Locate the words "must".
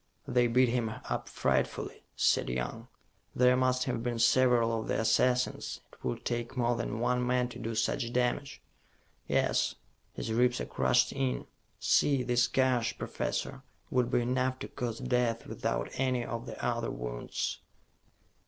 3.55-3.83